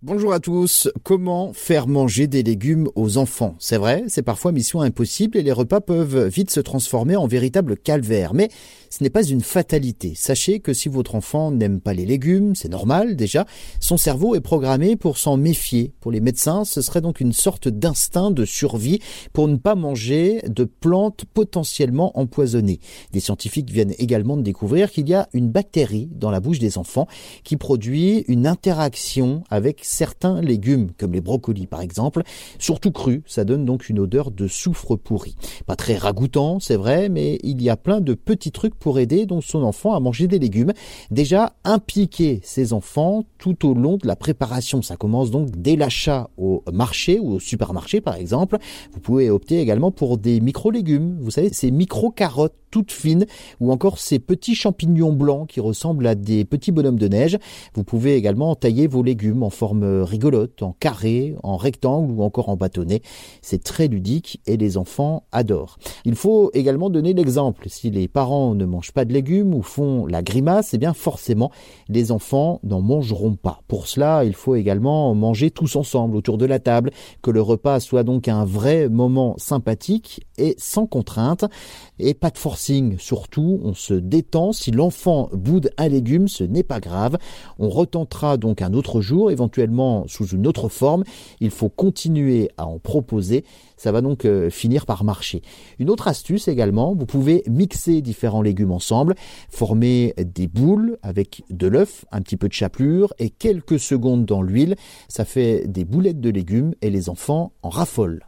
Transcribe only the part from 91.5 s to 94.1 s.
faut continuer à en proposer. Ça va